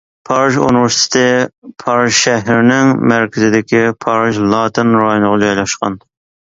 پارىژ 0.27 0.55
ئۇنىۋېرسىتېتى 0.61 1.75
پارىژ 1.85 2.15
شەھىرىنىڭ 2.21 2.91
مەركىزىدىكى 3.13 3.85
پارىژ 4.07 4.45
لاتىن 4.57 5.01
رايونىغا 5.05 5.43
جايلاشقان. 5.47 6.05